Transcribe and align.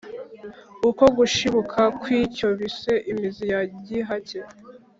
uko 0.89 1.03
gushibuka 1.17 1.81
kw’icyo 2.01 2.47
bise 2.59 2.93
imizi 3.11 3.45
ya 3.53 3.61
gihake, 3.85 4.39